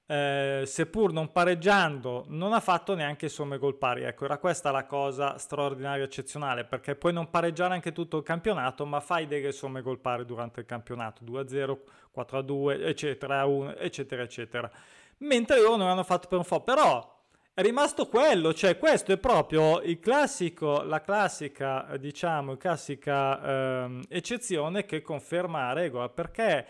eh, 0.10 0.64
seppur 0.66 1.12
non 1.12 1.34
pareggiando, 1.34 2.26
non 2.30 2.54
ha 2.54 2.62
fatto 2.62 2.96
neanche 2.96 3.28
somme 3.28 3.58
gol 3.58 3.76
pari. 3.76 4.04
Ecco, 4.04 4.26
era 4.26 4.38
questa 4.38 4.72
la 4.72 4.86
cosa 4.86 5.38
straordinaria 5.38 6.06
eccezionale, 6.06 6.64
perché 6.64 6.96
puoi 6.96 7.14
non 7.14 7.30
pareggiare 7.30 7.74
anche 7.74 7.92
tutto 7.92 8.18
il 8.18 8.24
campionato, 8.24 8.86
ma 8.86 9.02
fai 9.02 9.28
delle 9.28 9.52
somme 9.52 9.82
gol 9.82 10.00
pari 10.00 10.26
durante 10.26 10.62
il 10.62 10.66
campionato, 10.66 11.24
2-0, 11.26 11.78
4-2, 12.16 12.86
eccetera, 12.86 13.46
1, 13.46 13.76
eccetera, 13.76 14.24
eccetera. 14.24 14.72
Mentre 15.20 15.62
loro 15.62 15.76
non 15.76 15.88
hanno 15.90 16.04
fatto 16.04 16.28
per 16.30 16.38
un 16.38 16.46
po', 16.46 16.62
però 16.62 17.16
è 17.54 17.62
rimasto 17.62 18.08
quello, 18.08 18.54
cioè 18.54 18.78
questo 18.78 19.12
è 19.12 19.18
proprio 19.18 19.82
il 19.82 20.00
classico, 20.00 20.84
la 20.84 21.02
classica, 21.02 21.98
diciamo, 22.00 22.56
classica 22.56 23.84
ehm, 23.84 24.04
eccezione 24.08 24.86
che 24.86 25.02
conferma 25.02 25.66
la 25.66 25.74
regola, 25.74 26.08
perché 26.08 26.66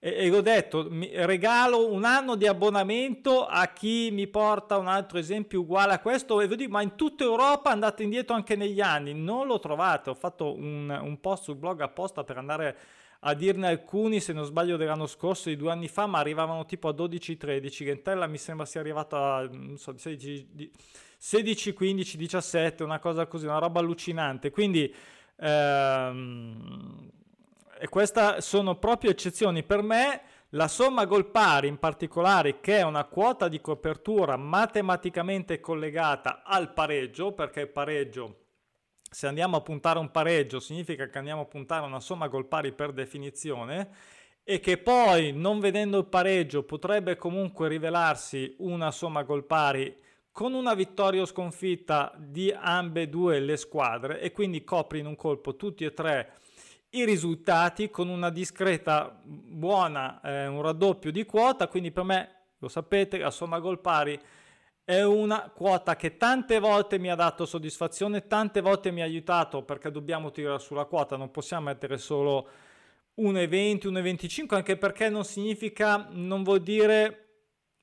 e, 0.00 0.28
l'ho 0.28 0.40
detto, 0.40 0.88
regalo 0.90 1.92
un 1.92 2.04
anno 2.04 2.36
di 2.36 2.46
abbonamento 2.46 3.46
a 3.46 3.66
chi 3.68 4.10
mi 4.12 4.28
porta 4.28 4.76
un 4.76 4.86
altro 4.86 5.18
esempio 5.18 5.60
uguale 5.60 5.92
a 5.92 5.98
questo 5.98 6.40
e 6.40 6.46
vi 6.46 6.56
dico, 6.56 6.70
ma 6.70 6.82
in 6.82 6.94
tutta 6.94 7.24
Europa 7.24 7.70
andate 7.70 8.04
indietro 8.04 8.36
anche 8.36 8.54
negli 8.54 8.80
anni, 8.80 9.12
non 9.12 9.46
lo 9.46 9.58
trovate, 9.58 10.10
ho 10.10 10.14
fatto 10.14 10.54
un, 10.54 10.88
un 10.88 11.20
post 11.20 11.44
sul 11.44 11.56
blog 11.56 11.80
apposta 11.80 12.22
per 12.22 12.38
andare 12.38 12.76
a 13.20 13.34
dirne 13.34 13.66
alcuni, 13.66 14.20
se 14.20 14.32
non 14.32 14.44
sbaglio 14.44 14.76
dell'anno 14.76 15.06
scorso, 15.06 15.48
di 15.48 15.56
due 15.56 15.72
anni 15.72 15.88
fa, 15.88 16.06
ma 16.06 16.20
arrivavano 16.20 16.64
tipo 16.64 16.86
a 16.86 16.92
12-13, 16.92 17.68
Gentella 17.68 18.28
mi 18.28 18.38
sembra 18.38 18.66
sia 18.66 18.80
arrivata 18.80 19.36
a 19.36 19.50
so, 19.74 19.98
16, 19.98 20.70
16, 21.16 21.72
15, 21.72 22.16
17, 22.16 22.84
una 22.84 23.00
cosa 23.00 23.26
così, 23.26 23.46
una 23.46 23.58
roba 23.58 23.80
allucinante, 23.80 24.50
quindi 24.50 24.94
Ehm, 25.40 27.10
queste 27.88 28.40
sono 28.40 28.76
proprio 28.76 29.10
eccezioni. 29.10 29.62
Per 29.62 29.82
me 29.82 30.22
la 30.50 30.68
somma 30.68 31.04
gol 31.04 31.26
pari 31.26 31.68
in 31.68 31.78
particolare, 31.78 32.60
che 32.60 32.78
è 32.78 32.82
una 32.82 33.04
quota 33.04 33.48
di 33.48 33.60
copertura 33.60 34.36
matematicamente 34.36 35.60
collegata 35.60 36.42
al 36.44 36.72
pareggio, 36.72 37.32
perché 37.32 37.60
il 37.60 37.68
pareggio, 37.68 38.36
se 39.10 39.26
andiamo 39.26 39.56
a 39.56 39.60
puntare 39.60 39.98
un 39.98 40.10
pareggio, 40.10 40.60
significa 40.60 41.08
che 41.08 41.18
andiamo 41.18 41.42
a 41.42 41.46
puntare 41.46 41.84
una 41.84 42.00
somma 42.00 42.28
gol 42.28 42.46
pari 42.46 42.72
per 42.72 42.92
definizione, 42.92 43.90
e 44.42 44.60
che 44.60 44.78
poi, 44.78 45.32
non 45.32 45.60
vedendo 45.60 45.98
il 45.98 46.06
pareggio, 46.06 46.62
potrebbe 46.62 47.16
comunque 47.16 47.68
rivelarsi 47.68 48.54
una 48.60 48.90
somma 48.90 49.22
gol 49.22 49.44
pari 49.44 49.94
con 50.32 50.54
una 50.54 50.72
vittoria 50.72 51.20
o 51.20 51.26
sconfitta 51.26 52.14
di 52.16 52.54
ambedue 52.56 53.40
le 53.40 53.56
squadre 53.56 54.20
e 54.20 54.30
quindi 54.30 54.62
copri 54.62 55.00
in 55.00 55.06
un 55.06 55.16
colpo 55.16 55.56
tutti 55.56 55.84
e 55.84 55.92
tre 55.92 56.32
i 56.90 57.04
risultati 57.04 57.90
con 57.90 58.08
una 58.08 58.30
discreta 58.30 59.20
buona, 59.22 60.20
eh, 60.22 60.46
un 60.46 60.62
raddoppio 60.62 61.10
di 61.10 61.24
quota, 61.24 61.68
quindi 61.68 61.90
per 61.90 62.04
me, 62.04 62.34
lo 62.58 62.68
sapete, 62.68 63.18
la 63.18 63.30
somma 63.30 63.58
gol 63.58 63.80
pari 63.80 64.18
è 64.88 65.02
una 65.02 65.50
quota 65.54 65.96
che 65.96 66.16
tante 66.16 66.58
volte 66.58 66.98
mi 66.98 67.10
ha 67.10 67.14
dato 67.14 67.44
soddisfazione, 67.44 68.26
tante 68.26 68.62
volte 68.62 68.90
mi 68.90 69.02
ha 69.02 69.04
aiutato 69.04 69.62
perché 69.62 69.90
dobbiamo 69.90 70.30
tirare 70.30 70.58
sulla 70.60 70.86
quota, 70.86 71.18
non 71.18 71.30
possiamo 71.30 71.64
mettere 71.64 71.98
solo 71.98 72.48
1,20, 73.18 73.88
1,25, 73.88 74.54
anche 74.54 74.78
perché 74.78 75.10
non 75.10 75.24
significa, 75.24 76.08
non 76.10 76.42
vuol 76.42 76.62
dire 76.62 77.24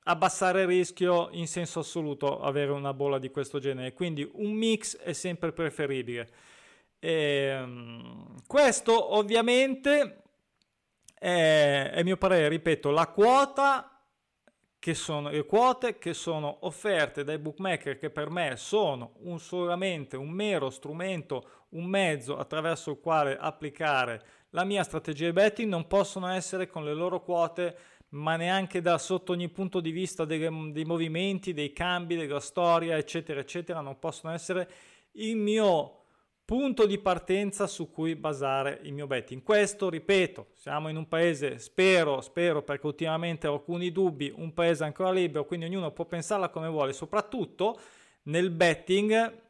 abbassare 0.06 0.62
il 0.62 0.68
rischio 0.68 1.30
in 1.34 1.48
senso 1.48 1.82
assoluto 1.82 2.40
avere 2.40 2.72
una 2.72 2.94
bolla 2.94 3.20
di 3.20 3.30
questo 3.30 3.60
genere, 3.60 3.94
quindi 3.94 4.28
un 4.34 4.54
mix 4.54 4.98
è 4.98 5.14
sempre 5.14 5.52
preferibile. 5.52 6.30
Ehm, 7.08 8.42
questo 8.48 9.16
ovviamente 9.16 10.24
è, 11.14 11.92
è 11.94 12.02
mio 12.02 12.18
parere, 12.18 12.48
ripeto, 12.48 12.90
la 12.90 13.08
quota 13.10 14.04
che 14.80 14.96
sono 14.96 15.30
le 15.30 15.46
quote 15.46 16.00
che 16.00 16.16
sono 16.16 16.58
offerte 16.62 17.24
dai 17.24 17.38
bookmaker 17.38 18.00
che 18.00 18.10
per 18.10 18.32
me 18.32 18.56
sono 18.56 19.14
un, 19.20 19.40
solamente 19.40 20.18
un 20.18 20.30
mero 20.30 20.72
strumento, 20.72 21.68
un 21.70 21.86
mezzo 21.86 22.38
attraverso 22.38 22.92
il 22.92 23.00
quale 23.00 23.38
applicare 23.38 24.24
la 24.50 24.64
mia 24.64 24.84
strategia 24.84 25.26
di 25.26 25.34
betting, 25.34 25.70
non 25.70 25.86
possono 25.86 26.28
essere 26.30 26.68
con 26.68 26.84
le 26.84 26.94
loro 26.96 27.22
quote 27.22 27.78
ma 28.10 28.36
neanche 28.36 28.82
da 28.82 28.98
sotto 28.98 29.32
ogni 29.32 29.50
punto 29.50 29.80
di 29.80 29.92
vista 29.92 30.26
dei, 30.26 30.72
dei 30.72 30.86
movimenti, 30.86 31.54
dei 31.54 31.72
cambi, 31.72 32.16
della 32.16 32.40
storia, 32.40 32.98
eccetera, 32.98 33.40
eccetera, 33.40 33.82
non 33.82 34.00
possono 34.00 34.34
essere 34.34 34.70
il 35.14 35.36
mio 35.36 36.05
punto 36.46 36.86
di 36.86 37.00
partenza 37.00 37.66
su 37.66 37.92
cui 37.92 38.16
basare 38.16 38.80
il 38.84 38.94
mio 38.94 39.08
betting. 39.08 39.42
Questo, 39.42 39.90
ripeto, 39.90 40.50
siamo 40.54 40.90
in 40.90 40.96
un 40.96 41.08
paese, 41.08 41.58
spero, 41.58 42.22
spero 42.22 42.62
perché 42.62 42.86
ultimamente 42.86 43.48
ho 43.48 43.54
alcuni 43.54 43.92
dubbi, 43.92 44.32
un 44.34 44.54
paese 44.54 44.84
ancora 44.84 45.12
libero, 45.12 45.46
quindi 45.46 45.66
ognuno 45.66 45.92
può 45.92 46.06
pensarla 46.06 46.50
come 46.50 46.68
vuole, 46.68 46.94
soprattutto 46.94 47.80
nel 48.24 48.52
betting 48.52 49.42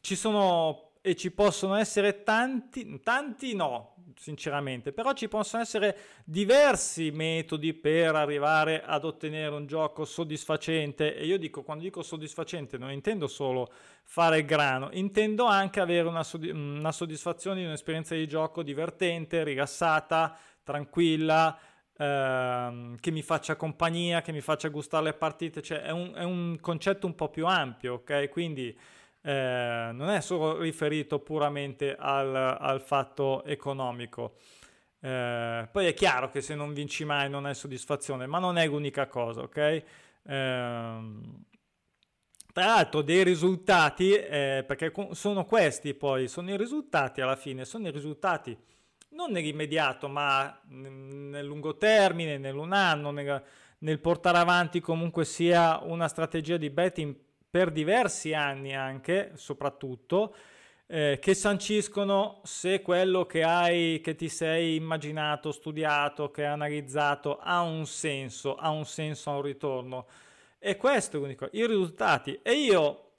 ci 0.00 0.16
sono 0.16 0.86
e 1.06 1.14
ci 1.14 1.30
possono 1.30 1.76
essere 1.76 2.24
tanti, 2.24 3.00
tanti 3.00 3.54
no, 3.54 3.94
sinceramente, 4.14 4.92
però 4.92 5.12
ci 5.12 5.28
possono 5.28 5.62
essere 5.62 5.96
diversi 6.24 7.10
metodi 7.10 7.74
per 7.74 8.14
arrivare 8.14 8.82
ad 8.82 9.04
ottenere 9.04 9.54
un 9.54 9.66
gioco 9.66 10.04
soddisfacente 10.04 11.16
e 11.16 11.26
io 11.26 11.38
dico, 11.38 11.62
quando 11.62 11.82
dico 11.82 12.02
soddisfacente 12.02 12.78
non 12.78 12.92
intendo 12.92 13.26
solo 13.26 13.70
fare 14.04 14.38
il 14.38 14.44
grano, 14.44 14.90
intendo 14.92 15.44
anche 15.46 15.80
avere 15.80 16.06
una, 16.06 16.24
una 16.52 16.92
soddisfazione 16.92 17.60
di 17.60 17.66
un'esperienza 17.66 18.14
di 18.14 18.28
gioco 18.28 18.62
divertente, 18.62 19.42
rilassata, 19.42 20.36
tranquilla, 20.62 21.58
ehm, 21.96 22.96
che 23.00 23.10
mi 23.10 23.22
faccia 23.22 23.56
compagnia, 23.56 24.20
che 24.22 24.32
mi 24.32 24.40
faccia 24.40 24.68
gustare 24.68 25.04
le 25.04 25.12
partite, 25.14 25.62
cioè 25.62 25.80
è 25.80 25.90
un, 25.90 26.12
è 26.14 26.22
un 26.22 26.58
concetto 26.60 27.06
un 27.06 27.14
po' 27.14 27.28
più 27.28 27.46
ampio, 27.46 27.94
ok? 27.94 28.28
Quindi 28.28 28.76
eh, 29.26 29.90
non 29.92 30.08
è 30.08 30.20
solo 30.20 30.60
riferito 30.60 31.18
puramente 31.18 31.96
al, 31.98 32.32
al 32.36 32.80
fatto 32.80 33.42
economico. 33.42 34.36
Eh, 35.00 35.68
poi 35.72 35.86
è 35.86 35.94
chiaro 35.94 36.30
che 36.30 36.40
se 36.40 36.54
non 36.54 36.72
vinci 36.72 37.04
mai 37.04 37.28
non 37.28 37.44
hai 37.44 37.56
soddisfazione, 37.56 38.26
ma 38.26 38.38
non 38.38 38.56
è 38.56 38.68
l'unica 38.68 39.08
cosa, 39.08 39.40
ok? 39.40 39.56
Eh, 39.56 39.82
tra 40.22 42.64
l'altro 42.64 43.02
dei 43.02 43.24
risultati, 43.24 44.12
eh, 44.12 44.64
perché 44.64 44.92
sono 45.10 45.44
questi 45.44 45.94
poi, 45.94 46.28
sono 46.28 46.52
i 46.52 46.56
risultati 46.56 47.20
alla 47.20 47.36
fine, 47.36 47.64
sono 47.64 47.88
i 47.88 47.90
risultati 47.90 48.56
non 49.10 49.32
nell'immediato, 49.32 50.08
ma 50.08 50.56
nel 50.68 51.44
lungo 51.44 51.76
termine, 51.76 52.38
nell'un 52.38 52.72
anno, 52.72 53.10
nel, 53.10 53.42
nel 53.78 53.98
portare 53.98 54.38
avanti 54.38 54.78
comunque 54.78 55.24
sia 55.24 55.80
una 55.82 56.06
strategia 56.06 56.58
di 56.58 56.70
betting 56.70 57.24
per 57.56 57.70
diversi 57.70 58.34
anni 58.34 58.74
anche, 58.74 59.30
soprattutto, 59.36 60.34
eh, 60.88 61.16
che 61.18 61.32
sanciscono 61.32 62.42
se 62.44 62.82
quello 62.82 63.24
che 63.24 63.42
hai, 63.44 64.02
che 64.02 64.14
ti 64.14 64.28
sei 64.28 64.74
immaginato, 64.74 65.52
studiato, 65.52 66.30
che 66.30 66.44
hai 66.44 66.52
analizzato 66.52 67.38
ha 67.38 67.62
un 67.62 67.86
senso, 67.86 68.56
ha 68.56 68.68
un 68.68 68.84
senso, 68.84 69.30
ha 69.30 69.36
un 69.36 69.40
ritorno. 69.40 70.06
E 70.58 70.76
questo 70.76 71.16
è 71.16 71.20
l'unico, 71.20 71.48
i 71.52 71.66
risultati. 71.66 72.38
E 72.42 72.52
io, 72.52 73.12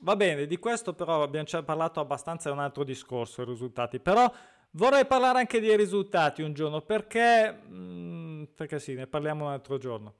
va 0.00 0.16
bene, 0.16 0.48
di 0.48 0.56
questo 0.56 0.92
però 0.92 1.22
abbiamo 1.22 1.46
già 1.46 1.62
parlato 1.62 2.00
abbastanza, 2.00 2.48
è 2.48 2.52
un 2.52 2.58
altro 2.58 2.82
discorso, 2.82 3.42
i 3.42 3.44
risultati, 3.44 4.00
però 4.00 4.28
vorrei 4.72 5.06
parlare 5.06 5.38
anche 5.38 5.60
dei 5.60 5.76
risultati 5.76 6.42
un 6.42 6.52
giorno, 6.52 6.80
perché, 6.80 7.52
mh, 7.52 7.76
mm, 7.76 8.42
perché 8.56 8.80
sì, 8.80 8.94
ne 8.94 9.06
parliamo 9.06 9.44
un 9.44 9.52
altro 9.52 9.78
giorno. 9.78 10.14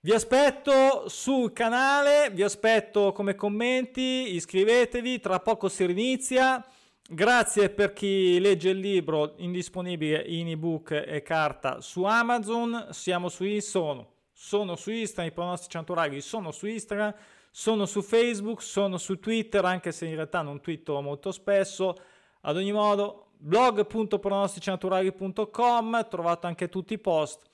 Vi 0.00 0.12
aspetto 0.12 1.08
sul 1.08 1.52
canale, 1.52 2.30
vi 2.30 2.44
aspetto 2.44 3.10
come 3.10 3.34
commenti, 3.34 4.36
iscrivetevi, 4.36 5.18
tra 5.18 5.40
poco 5.40 5.68
si 5.68 5.84
rinizia. 5.86 6.64
Grazie 7.02 7.68
per 7.70 7.94
chi 7.94 8.38
legge 8.38 8.68
il 8.68 8.78
libro 8.78 9.34
indisponibile 9.38 10.20
in 10.20 10.50
ebook 10.50 10.92
e 10.92 11.20
carta 11.22 11.80
su 11.80 12.04
Amazon. 12.04 12.90
Siamo 12.92 13.28
su 13.28 13.44
sono, 13.58 14.12
sono 14.32 14.76
su 14.76 14.92
Instagram, 14.92 15.32
i 15.32 15.34
pronostici 15.34 15.76
anturaghi 15.76 16.20
sono 16.20 16.52
su 16.52 16.68
Instagram, 16.68 17.12
sono 17.50 17.84
su 17.84 18.00
Facebook, 18.00 18.62
sono 18.62 18.98
su 18.98 19.18
Twitter, 19.18 19.64
anche 19.64 19.90
se 19.90 20.06
in 20.06 20.14
realtà 20.14 20.42
non 20.42 20.60
twitto 20.60 21.00
molto 21.00 21.32
spesso. 21.32 21.96
Ad 22.42 22.56
ogni 22.56 22.70
modo, 22.70 23.30
blog.pronosticinaturali.com, 23.36 26.06
trovate 26.08 26.46
anche 26.46 26.68
tutti 26.68 26.92
i 26.92 26.98
post. 26.98 27.46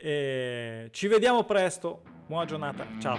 E 0.00 0.88
ci 0.92 1.08
vediamo 1.08 1.42
presto. 1.44 2.02
Buona 2.26 2.44
giornata. 2.44 2.86
Ciao. 3.00 3.18